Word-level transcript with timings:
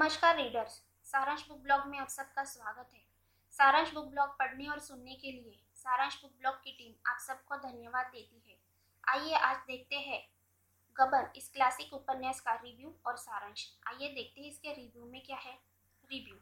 नमस्कार 0.00 0.36
रीडर्स 0.36 0.72
सारांश 1.04 1.44
book 1.48 1.58
blog 1.58 1.80
में 1.86 1.98
आप 1.98 2.08
सबका 2.08 2.42
स्वागत 2.44 2.90
है। 2.94 3.00
सारांश 3.50 3.92
बुक 3.94 4.04
ब्लॉग 4.04 4.28
पढ़ने 4.28 4.66
और 4.66 4.78
सुनने 4.78 5.14
के 5.14 5.32
लिए 5.32 5.58
सारांश 5.76 6.14
बुक 6.22 6.30
ब्लॉग 6.38 6.54
की 6.54 6.70
टीम 6.70 7.10
आप 7.10 7.18
सबको 7.20 7.56
धन्यवाद 7.56 8.06
देती 8.06 8.42
है। 8.48 8.56
आइए 9.04 9.34
आज 9.34 9.56
देखते 9.66 9.96
हैं 9.96 10.20
गबन, 10.96 11.30
इस 11.36 11.48
क्लासिक 11.48 11.92
उपन्यास 11.92 12.40
का 12.40 12.54
रिव्यू 12.54 12.94
और 13.06 13.16
सारांश। 13.16 13.66
आइए 13.86 14.08
देखते 14.14 14.40
हैं 14.40 14.48
इसके 14.48 14.72
रिव्यू 14.72 15.04
में 15.04 15.20
क्या 15.22 15.36
है। 15.36 15.52
रिव्यू 16.04 16.36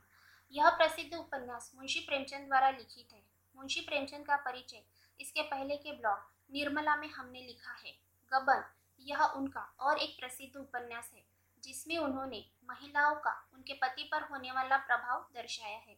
यह 0.52 0.68
प्रसिद्ध 0.70 1.14
उपन्यास 1.14 1.72
मुंशी 1.76 2.00
प्रेमचंद 2.00 2.46
द्वारा 2.46 2.70
लिखित 2.70 3.12
है। 3.12 3.22
मुंशी 3.56 3.80
प्रेमचंद 3.80 4.26
का 4.26 4.36
परिचय 4.36 4.82
इसके 5.20 5.42
पहले 5.42 5.76
के 5.76 5.92
ब्लॉग 5.92 6.30
निर्मला 6.52 6.96
में 6.96 7.08
हमने 7.08 7.42
लिखा 7.42 7.72
है। 7.72 7.92
गबन, 8.32 8.64
यह 9.00 9.24
उनका 9.24 9.74
और 9.80 9.98
एक 9.98 10.16
प्रसिद्ध 10.20 10.56
उपन्यास 10.56 11.10
है। 11.14 11.37
जिसमें 11.64 11.96
उन्होंने 11.98 12.44
महिलाओं 12.64 13.14
का, 13.14 13.32
उनके 13.54 13.72
पति 13.74 14.08
पर 14.12 14.22
होने 14.22 14.52
वाला 14.52 14.76
प्रभाव 14.76 15.26
दर्शाया 15.34 15.78
है। 15.78 15.96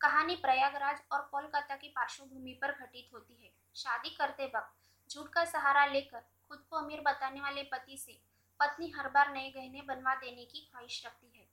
कहानी 0.00 0.36
प्रयागराज 0.36 1.02
और 1.12 1.20
कोलकाता 1.22 1.76
की 1.76 1.88
पार्श्वभूमि 1.88 2.52
पर 2.52 2.72
घटित 2.72 3.10
होती 3.14 3.34
है। 3.42 3.50
शादी 3.76 4.10
करते 4.10 4.46
वक्त 4.46 5.10
झूठ 5.10 5.28
का 5.28 5.44
सहारा 5.44 5.84
लेकर 5.86 6.20
खुद 6.48 6.64
को 6.70 6.76
अमीर 6.76 7.00
बताने 7.00 7.40
वाले 7.40 7.62
पति 7.62 7.96
से 7.96 8.18
पत्नी 8.60 8.90
हर 8.90 9.08
बार 9.08 9.32
नए 9.32 9.50
गहने 9.50 9.82
बनवा 9.82 10.14
देने 10.14 10.44
की 10.44 10.60
ख्वाहिश 10.60 11.02
रखती 11.06 11.38
है। 11.38 11.46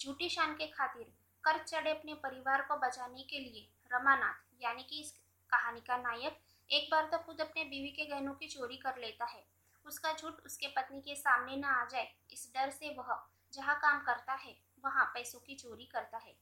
झूठी 0.00 0.28
शान 0.28 0.54
के 0.54 0.66
खातिर 0.66 1.12
कर 1.44 1.58
चढ़े 1.58 1.90
अपने 1.90 2.14
परिवार 2.14 2.62
को 2.62 2.76
बचाने 2.76 3.22
के 3.22 3.38
लिए 3.38 3.68
रमानाथ, 3.92 4.62
यानी 4.62 4.82
कि 4.82 5.00
इस 5.00 5.12
कहानी 5.50 5.80
का 5.80 5.96
नायक, 5.96 6.40
एक 6.70 6.88
बार 6.90 7.04
तो 7.04 7.18
खुद 7.18 7.40
अपने 7.40 7.64
बीवी 7.64 7.88
के 7.88 8.04
गहनों 8.04 8.32
की 8.34 8.48
चोरी 8.48 8.76
कर 8.76 8.98
लेता 8.98 9.24
है। 9.24 9.44
उसका 9.86 10.12
झूठ 10.12 10.40
उसके 10.46 10.66
पत्नी 10.68 11.00
के 11.00 11.14
सामने 11.14 11.56
न 11.56 11.64
आ 11.64 11.84
जाए, 11.84 12.08
इस 12.32 12.50
डर 12.54 12.70
से 12.70 12.94
वह 12.94 13.16
जहाँ 13.52 13.74
काम 13.76 14.00
करता 14.00 14.32
है, 14.34 14.56
वहाँ 14.84 15.04
पैसों 15.14 15.38
की 15.40 15.54
चोरी 15.54 15.86
करता 15.86 16.18
है। 16.18 16.34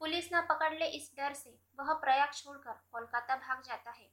पुलिस 0.00 0.28
न 0.32 0.40
पकड़ 0.40 0.72
ले 0.74 0.86
इस 0.86 1.10
डर 1.16 1.32
से, 1.34 1.58
वह 1.80 1.92
प्रयाग 1.94 2.32
छोड़कर 2.34 2.80
कोलकाता 2.92 3.36
भाग 3.36 3.62
जाता 3.62 3.90
है। 3.90 4.08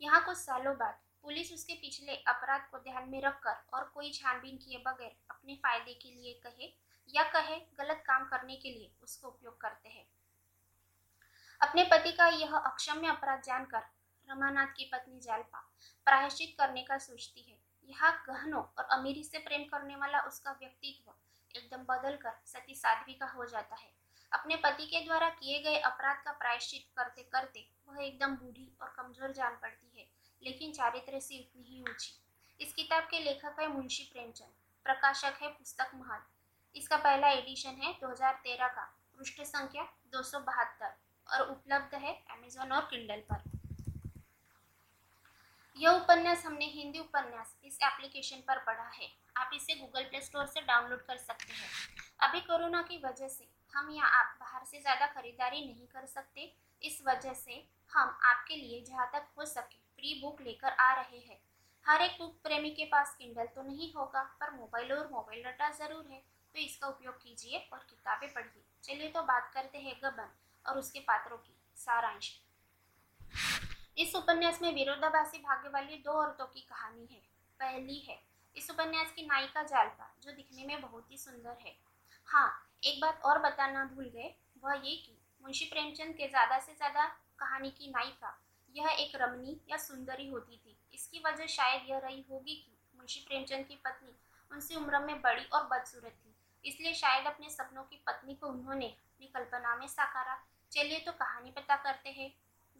यहाँ 0.00 0.24
कुछ 0.24 0.36
सालों 0.36 0.74
बाद 0.76 0.98
पुलिस 1.24 1.52
उसके 1.52 1.74
पिछले 1.74 2.14
अपराध 2.28 2.68
को 2.70 2.78
ध्यान 2.78 3.08
में 3.08 3.20
रखकर 3.22 3.56
और 3.74 3.84
कोई 3.94 4.10
छानबीन 4.12 4.56
किए 4.56 4.78
बगैर 4.78 5.16
अपने 5.30 5.54
फ़ायदे 5.56 5.94
के 5.94 6.10
लिए 6.10 6.32
कहे 6.44 6.72
या 7.08 7.22
कहे 7.30 7.58
गलत 7.78 8.02
काम 8.06 8.24
करने 8.24 8.56
के 8.56 8.70
लिए 8.70 8.90
उसको 9.02 9.28
उपयोग 9.28 9.60
करते 9.60 9.88
हैं। 9.88 10.06
अपने 11.60 11.84
पति 11.84 12.12
का 12.12 12.26
यह 12.28 12.56
अक्षम्य 12.56 13.08
अपराध 13.08 13.42
जानकर 13.42 13.82
रमानाथ 14.28 14.66
की 14.66 14.90
पत्नी 14.92 15.20
जालपा 15.20 15.60
प्रायश्चित 16.06 16.54
करने 16.58 16.82
का 16.82 16.98
सोचती 16.98 17.42
है। 17.42 17.58
यहाँ 17.88 18.12
गहनों 18.24 18.62
और 18.78 18.84
अमीरी 18.92 19.22
से 19.24 19.38
प्रेम 19.40 19.62
करने 19.66 19.96
वाला 19.96 20.20
उसका 20.22 20.52
व्यक्तित्व 20.52 21.12
एकदम 21.50 21.84
बदल 21.86 22.16
कर 22.16 22.32
सती 22.46 22.74
साध्वी 22.76 23.14
का 23.14 23.26
हो 23.28 23.44
जाता 23.46 23.76
है। 23.76 23.90
अपने 24.32 24.56
पति 24.58 24.86
के 24.86 25.04
द्वारा 25.04 25.28
किए 25.32 25.58
गए 25.62 25.78
अपराध 25.80 26.16
का 26.24 26.32
प्रायश्चित 26.34 26.86
करते 26.96 27.22
करते 27.32 27.66
वह 27.88 28.02
एकदम 28.04 28.34
बूढ़ी 28.36 28.68
और 28.82 28.94
कमज़ोर 28.96 29.32
जान 29.32 29.56
पड़ती 29.62 29.98
है, 29.98 30.06
लेकिन 30.42 30.72
चारित्र 30.72 31.20
से 31.20 31.38
उतनी 31.38 31.64
ही 31.64 31.80
ऊँची। 31.82 32.12
इस 32.60 32.72
किताब 32.74 33.04
के 33.04 33.18
लेखक 33.20 33.60
है 33.60 33.68
मुंशी 33.68 34.08
प्रेमचंद, 34.12 34.52
प्रकाशक 34.86 35.42
है 35.42 35.48
पुस्तक 35.48 35.90
महल 35.94 36.20
इसका 36.76 36.96
पहला 36.98 37.28
एडिशन 37.30 37.80
है 37.82 37.92
2013 38.00 38.68
का, 38.68 38.82
पृष्ठ 39.18 39.40
संख्या 39.44 39.82
दो 40.12 40.22
सौ 40.22 40.40
बहत्तर 40.40 40.94
और 41.26 41.50
उपलब्ध 41.50 41.94
है 41.96 42.12
अमेजोन 42.30 42.72
और 42.72 42.88
किंडल 42.90 43.22
पर। 43.30 43.47
यह 45.78 45.90
उपन्यास 45.92 46.44
हमने 46.46 46.64
हिंदी 46.66 46.98
उपन्यास 46.98 47.54
इस 47.64 47.78
एप्लीकेशन 47.84 48.40
पर 48.46 48.58
पढ़ा 48.58 48.88
है। 48.90 49.08
आप 49.36 49.50
इसे 49.54 49.74
गूगल 49.74 50.04
प्ले 50.04 50.20
स्टोर 50.20 50.46
से 50.46 50.60
डाउनलोड 50.62 51.04
कर 51.06 51.16
सकते 51.18 51.52
हैं। 51.52 51.68
अभी 52.20 52.40
कोरोना 52.40 52.80
की 52.82 52.96
वजह 53.04 53.28
से 53.28 53.48
हम 53.74 53.90
या 53.90 54.04
आप 54.04 54.36
बाहर 54.40 54.64
से 54.64 54.80
ज़्यादा 54.80 55.06
खरीदारी 55.08 55.60
नहीं 55.66 55.86
कर 55.86 56.06
सकते। 56.06 56.52
इस 56.82 57.00
वजह 57.06 57.32
से 57.34 57.62
हम 57.92 58.18
आपके 58.24 58.56
लिए 58.56 58.80
जहाँ 58.84 59.08
तक 59.12 59.28
हो 59.38 59.44
सके 59.46 59.78
फ्री 59.94 60.20
बुक 60.22 60.40
लेकर 60.42 60.72
आ 60.80 60.92
रहे 60.92 61.18
हैं। 61.18 61.40
हर 61.86 62.02
एक 62.02 62.18
बुक 62.18 62.34
प्रेमी 62.42 62.70
के 62.70 62.84
पास 62.86 63.14
किंडल 63.18 63.46
तो 63.54 63.62
नहीं 63.62 63.92
होगा, 63.92 64.22
पर 64.40 64.50
मोबाइल 64.52 64.92
और 64.92 65.08
मोबाइल 65.12 65.42
डाटा 65.44 65.70
ज़रूर 65.76 66.06
है। 66.10 66.22
तो 66.54 66.58
इसका 66.58 66.88
उपयोग 66.88 67.14
कीजिए 67.14 67.58
और 67.72 67.86
किताबें 67.90 68.32
पढ़िए। 68.34 68.62
चलिए 68.84 69.08
तो 69.10 69.22
बात 69.24 69.50
करते 69.54 69.78
हैं 69.78 69.96
गबन 70.04 70.36
और 70.64 70.78
उसके 70.78 71.00
पात्रों 71.02 71.36
की 71.38 71.56
सारांश। 71.76 72.38
इस 73.98 74.14
उपन्यास 74.14 74.60
में 74.62 74.72
विरोधाभासी 74.74 75.38
भाग्य 75.38 75.68
वाली 75.68 75.96
दो 75.96 76.10
औरतों 76.12 76.44
की 76.46 76.60
कहानी 76.60 77.06
है। 77.12 77.20
पहली 77.60 77.98
है, 77.98 78.18
इस 78.56 78.70
उपन्यास 78.70 79.12
की 79.12 79.22
नायिका 79.26 79.62
जालपा 79.62 80.10
जो 80.22 80.32
दिखने 80.32 80.66
में 80.66 80.80
बहुत 80.80 81.10
ही 81.10 81.16
सुंदर 81.16 81.56
है। 81.62 81.74
हाँ 82.28 82.50
एक 82.84 83.00
बात 83.00 83.22
और 83.22 83.38
बताना 83.38 83.84
भूल 83.84 84.04
गए, 84.06 84.34
वह 84.62 84.74
ये 84.74 84.94
कि 84.96 85.16
मुंशी 85.44 85.64
प्रेमचंद 85.64 86.14
के 86.14 86.28
ज़्यादा 86.28 86.58
से 86.58 86.74
ज़्यादा 86.74 87.06
कहानी 87.38 87.70
की 87.70 87.90
नायिका, 87.90 88.36
यह 88.74 88.88
एक 88.90 89.16
रमणी 89.16 89.56
या 89.70 89.76
सुंदरी 89.78 90.28
होती 90.28 90.56
थी। 90.56 90.76
इसकी 90.94 91.22
वजह 91.26 91.46
शायद 91.48 91.90
यह 91.90 91.98
रही 91.98 92.24
होगी 92.30 92.54
कि 92.56 92.76
मुंशी 92.94 93.20
प्रेमचंद 93.20 93.66
की 93.66 93.80
पत्नी 93.84 94.14
उनसे 94.50 94.74
उम्र 94.74 94.98
में 94.98 95.20
बड़ी 95.22 95.44
और 95.44 95.66
बदसूरत 95.66 96.14
थी। 96.14 96.34
इसलिए 96.64 96.94
शायद 96.94 97.26
अपने 97.26 97.50
सपनों 97.50 97.82
की 97.82 98.02
पत्नी 98.06 98.34
को 98.34 98.46
उन्होंने 98.46 98.86
अपनी 98.86 99.26
कल्पना 99.26 99.74
में 99.76 99.86
साकारा, 99.88 100.38
चलिए 100.72 100.98
तो 100.98 101.12
कहानी 101.14 101.50
पता 101.50 101.76
करते 101.78 102.10
हैं। 102.10 102.32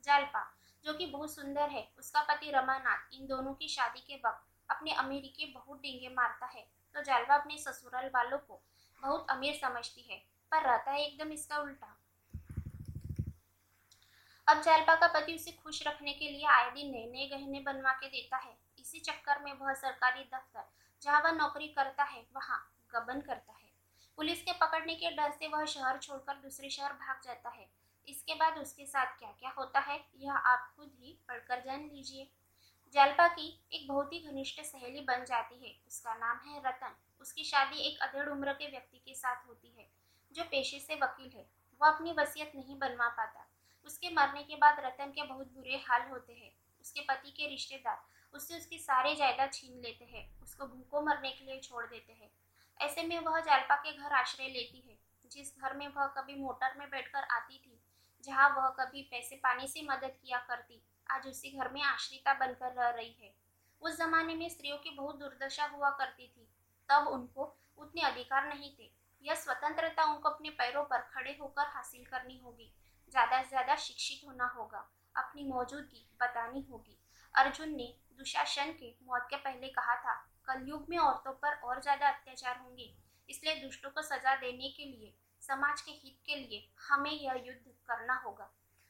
जालपा 0.04 0.40
जो 0.84 0.92
कि 0.92 1.06
बहुत 1.06 1.34
सुंदर 1.34 1.68
है। 1.70 1.86
उसका 1.98 2.22
पति 2.24 2.50
रमानाथ 2.50 3.14
इन 3.14 3.26
दोनों 3.26 3.54
की 3.54 3.68
शादी 3.68 4.00
के 4.00 4.16
वक्त 4.18 4.46
अपने 4.68 4.92
अमीरी 4.94 5.28
के 5.28 5.46
बहुत 5.52 5.80
डिंगे 5.80 6.08
मारता 6.08 6.46
है। 6.46 6.66
तो 6.94 7.02
जालवा 7.02 7.36
अपने 7.36 7.58
ससुराल 7.58 8.10
वालों 8.14 8.38
को 8.38 8.60
बहुत 9.02 9.26
अमीर 9.30 9.54
समझती 9.54 10.02
है, 10.02 10.16
पर 10.52 10.62
रहता 10.62 10.90
है 10.90 11.04
एकदम 11.06 11.32
इसका 11.32 11.58
उल्टा। 11.58 11.94
अब 14.46 14.62
जालपा 14.62 14.94
का 14.94 15.06
पति 15.08 15.34
उसे 15.34 15.50
खुश 15.52 15.82
रखने 15.86 16.12
के 16.12 16.28
लिए 16.28 16.46
आए 16.46 16.70
दिन 16.70 16.90
नए 16.90 17.06
नए 17.06 17.28
गहने 17.28 17.60
बनवा 17.60 17.92
के 17.92 18.08
देता 18.08 18.36
है। 18.36 18.56
इसी 18.78 19.00
चक्कर 19.00 19.42
में 19.44 19.52
वह 19.52 19.72
सरकारी 19.74 20.24
दफ्तर, 20.24 20.64
जहाँ 21.02 21.20
वह 21.22 21.32
नौकरी 21.32 21.68
करता 21.68 22.04
है, 22.04 22.24
वहाँ 22.34 22.58
गबन 22.92 23.20
करता 23.20 23.52
है। 23.52 23.66
पुलिस 24.18 24.42
के 24.42 24.52
पकड़ने 24.52 24.94
के 24.94 25.10
डर 25.10 25.30
से 25.30 25.48
वह 25.48 25.64
शहर 25.64 25.98
छोड़कर 25.98 26.34
दूसरे 26.34 26.70
शहर 26.70 26.92
भाग 26.94 27.20
जाता 27.24 27.50
है। 27.50 27.68
इसके 28.08 28.34
बाद 28.34 28.58
उसके 28.58 28.86
साथ 28.86 29.18
क्या 29.18 29.30
क्या 29.30 29.50
होता 29.58 29.80
है, 29.80 30.04
यह 30.16 30.32
आप 30.32 30.72
खुद 30.76 30.92
ही 31.00 31.18
पढ़कर 31.28 31.60
जान 31.60 31.80
लीजिए। 31.80 32.30
जालपा 32.94 33.26
की 33.28 33.48
एक 33.72 33.88
बहुत 33.88 34.12
ही 34.12 34.18
घनिष्ठ 34.20 34.60
सहेली 34.60 35.00
बन 35.00 35.24
जाती 35.24 35.66
है। 35.66 35.74
उसका 35.88 36.14
नाम 36.14 36.38
है 36.38 36.62
रतन। 36.66 36.96
उसकी 37.20 37.44
शादी 37.44 37.78
एक 37.78 37.98
अधेड़ 38.00 38.28
उम्र 38.28 38.52
के 38.52 38.70
व्यक्ति 38.70 38.98
के 38.98 39.14
साथ 39.14 39.46
होती 39.48 39.74
है, 39.78 39.88
जो 40.32 40.44
पेशे 40.44 40.78
से 40.78 40.94
वकील 40.94 41.30
है। 41.36 41.46
वह 41.80 41.88
अपनी 41.88 42.12
वसीयत 42.12 42.52
नहीं 42.54 42.78
बनवा 42.78 43.08
पाता। 43.08 43.46
उसके 43.86 44.10
मरने 44.10 44.42
के 44.42 44.56
बाद 44.56 44.80
रतन 44.80 45.10
के 45.10 45.22
बहुत 45.22 45.52
बुरे 45.52 45.76
हाल 45.76 46.08
होते 46.10 46.32
हैं। 46.32 46.52
उसके 46.80 47.00
पति 47.00 47.30
के 47.30 47.48
रिश्तेदार 47.48 48.02
उससे 48.34 48.56
उसकी 48.56 48.78
सारे 48.78 49.14
जायदाद 49.14 49.52
छीन 49.52 49.80
लेते 49.80 50.04
हैं। 50.04 50.40
उसको 50.42 50.66
भूखों 50.66 51.02
मरने 51.02 51.30
के 51.30 51.44
लिए 51.44 51.60
छोड़ 51.60 51.84
देते 51.86 52.12
हैं। 52.12 52.30
ऐसे 52.80 53.02
में 53.02 53.18
वह 53.18 53.40
जालपा 53.40 53.76
के 53.76 53.92
घर 53.92 54.12
आश्रय 54.12 54.48
लेती 54.48 54.80
है, 54.88 54.98
जिस 55.30 55.54
घर 55.58 55.76
में 55.76 55.86
वह 55.88 56.06
कभी 56.06 56.34
मोटर 56.34 56.78
में 56.78 56.90
बैठकर 56.90 57.24
आती 57.24 57.58
थी। 57.58 57.80
जहाँ 58.24 58.48
वह 58.50 58.68
कभी 58.78 59.02
पैसे 59.10 59.36
पानी 59.36 59.66
से 59.68 59.82
मदद 59.82 60.16
किया 60.16 60.38
करती, 60.48 60.82
आज 61.06 61.26
उसी 61.26 61.50
घर 61.50 61.72
में 61.72 61.82
आश्रिता 61.84 62.34
बनकर 62.36 62.72
रह 62.72 62.88
रही 62.90 63.16
है। 63.22 63.32
उस 63.82 63.98
जमाने 63.98 64.34
में 64.34 64.48
स्त्रियों 64.48 64.76
की 64.76 64.90
बहुत 64.90 65.18
दुर्दशा 65.18 65.66
हुआ 65.66 65.90
करती 65.92 66.26
थी। 66.26 66.48
तब 66.88 67.08
उनको 67.08 67.54
उतने 67.78 68.02
अधिकार 68.02 68.48
नहीं 68.48 68.70
थे। 68.78 68.90
यह 69.24 69.34
स्वतंत्रता 69.34 70.04
उनको 70.04 70.28
अपने 70.28 70.50
पैरों 70.52 70.82
पर 70.84 71.00
खड़े 71.14 71.36
होकर 71.40 71.66
हासिल 71.66 72.04
करनी 72.04 72.38
होगी। 72.38 72.72
ज़्यादा 73.12 73.42
से 73.42 73.48
ज़्यादा 73.48 73.76
शिक्षित 73.76 74.26
होना 74.26 74.46
होगा। 74.48 74.88
अपनी 75.14 75.44
मौजूदगी 75.44 76.06
बतानी 76.20 76.60
होगी। 76.70 76.98
अर्जुन 77.34 77.74
ने 77.74 77.94
दुशासन 78.18 78.72
के 78.72 78.94
मौत 79.02 79.26
के 79.30 79.36
पहले 79.36 79.68
कहा 79.68 79.94
था, 79.96 80.14
कलयुग 80.48 80.86
में 80.90 80.98
औरतों 80.98 81.32
पर 81.34 81.54
और 81.58 81.80
ज़्यादा 81.82 82.08
अत्याचार 82.08 82.58
होंगे, 82.58 82.94
इसलिए 83.28 83.54
दुष्टों 83.54 83.90
को 83.90 84.02
सजा 84.02 84.34
देने 84.36 84.68
के 84.68 84.84
लिए 84.84 85.14
समाज 85.48 85.80
के 85.80 85.90
हित 85.90 86.16
के 86.26 86.34
लिए 86.34 86.68
हमें 86.88 87.10
यह 87.10 87.32
युद्ध 87.32 87.74
करना 87.86 88.14
होगा। 88.14 88.44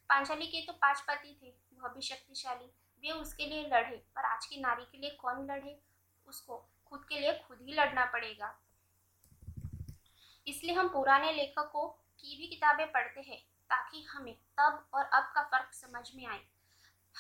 पांचाली 0.09 0.47
के 0.47 0.67
तो 0.67 0.73
पाँच 0.73 1.01
पति 1.01 1.39
थे, 1.43 1.79
वह 1.79 1.89
भी 1.89 2.01
शक्तिशाली। 2.01 2.67
वे 3.03 3.11
उसके 3.11 3.47
लिए 3.47 3.63
लड़े, 3.63 3.97
पर 3.97 4.25
आज 4.25 4.47
की 4.47 4.61
नारी 4.61 4.85
के 4.85 4.99
लिए 4.99 5.11
कौन 5.11 5.47
लड़े? 5.47 5.79
उसको 6.27 6.57
खुद 6.87 7.05
के 7.05 7.21
लिए 7.21 7.39
खुद 7.39 7.59
ही 7.63 7.75
लड़ना 7.75 8.05
पड़ेगा। 8.05 8.59
इसलिए 10.47 10.75
हम 10.75 10.89
पुराने 10.89 11.33
लेखकों 11.33 11.89
की 11.89 12.37
भी 12.37 12.47
किताबें 12.47 12.93
पढ़ते 12.93 13.21
हैं, 13.21 13.41
ताकि 13.71 14.03
हमें 14.03 14.35
तब 14.35 14.89
और 14.95 15.05
अब 15.05 15.33
का 15.35 15.43
फ़र्क 15.43 15.75
समझ 15.75 16.15
में 16.15 16.27
आए। 16.27 16.41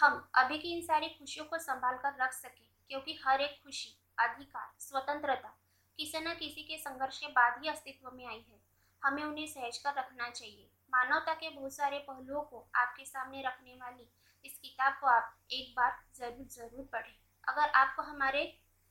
हम 0.00 0.30
अभी 0.34 0.58
की 0.58 0.72
इन 0.72 0.82
सारी 0.82 1.08
खुशियों 1.08 1.46
को 1.46 1.58
संभाल 1.58 1.96
कर 1.96 2.22
रख 2.22 2.32
सके, 2.32 2.64
क्योंकि 2.88 3.20
हर 3.26 3.40
एक 3.40 3.60
खुशी, 3.62 3.98
अधिकार, 4.18 4.74
स्वतंत्रता, 4.78 5.58
किसी 5.96 6.18
न 6.18 6.34
किसी 6.34 6.62
के 6.62 6.78
संघर्ष 6.78 7.18
के 7.18 7.26
बाद 7.26 7.62
ही 7.62 7.68
अस्तित्व 7.68 8.10
में 8.10 8.26
आई 8.26 8.44
है। 8.48 8.57
हमें 9.02 9.22
उन्हें 9.24 9.46
सहज 9.48 9.78
कर 9.78 9.94
रखना 9.94 10.28
चाहिए। 10.30 10.68
मानवता 10.92 11.34
के 11.34 11.48
बहुत 11.50 11.74
सारे 11.74 11.98
पहलुओं 12.00 12.42
को 12.42 12.66
आपके 12.76 13.04
सामने 13.06 13.42
रखने 13.42 13.74
वाली 13.74 14.08
इस 14.44 14.58
किताब 14.58 14.98
को 15.00 15.06
आप 15.08 15.36
एक 15.52 15.72
बार 15.76 15.98
ज़रूर 16.16 16.46
ज़रूर 16.48 16.88
पढ़ें। 16.92 17.14
अगर 17.46 17.68
आपको 17.76 18.02
हमारे 18.04 18.42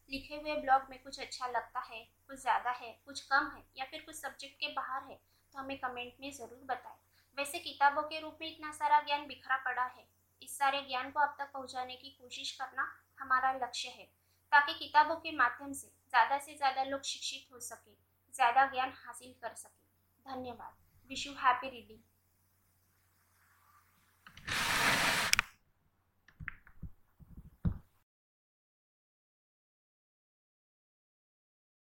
लिखे 0.10 0.36
हुए 0.36 0.56
ब्लॉग 0.58 0.86
में 0.90 1.02
कुछ 1.04 1.20
अच्छा 1.20 1.48
लगता 1.48 1.80
है, 1.82 2.04
कुछ 2.28 2.40
ज़्यादा 2.40 2.72
है, 2.72 2.92
कुछ 3.06 3.22
कम 3.24 3.52
है 3.56 3.64
या 3.78 3.86
फिर 3.86 4.02
कुछ 4.02 4.16
सब्जेक्ट 4.16 4.56
के 4.56 4.68
बाहर 4.74 5.10
है 5.10 5.16
तो 5.54 5.60
हमें 5.60 5.78
कमेंट 5.80 6.14
में 6.22 6.32
ज़रूर 6.32 6.64
बताएँ। 6.66 6.98
वैसे 7.38 7.60
किताबों 7.60 8.02
के 8.04 8.20
रूप 8.20 8.38
में 8.42 8.48
इतना 8.48 8.72
सारा 8.74 9.00
ज्ञान 9.02 9.26
बिखरा 9.28 9.58
पड़ा 9.66 9.84
है। 9.88 10.08
इस 10.42 10.58
सारे 10.58 10.82
ज्ञान 10.84 11.12
को 11.12 11.20
आप 11.20 11.36
तक 11.40 11.52
पहुँचाने 11.54 11.96
की 11.96 12.10
कोशिश 12.12 12.52
करना 12.52 12.88
हमारा 13.20 13.52
लक्ष्य 13.56 13.90
है, 13.90 14.06
ताकि 14.52 14.74
किताबों 14.76 15.16
के 15.18 15.36
माध्यम 15.38 15.74
से 15.74 15.88
ज़्यादा 15.88 16.38
से 16.40 16.56
ज़्यादा 16.56 16.84
लोग 16.84 17.02
शिक्षित 17.06 17.54
हो 17.54 17.60
सके, 17.62 17.96
ज़्यादा 18.34 18.66
ज्ञान 18.68 18.94
हासिल 18.98 19.34
कर 19.42 19.54
सके। 19.56 19.86
धन्यवाद. 20.28 20.76
Wish 21.10 21.28
you 21.28 21.34
happy 21.34 21.70
reading 21.70 22.00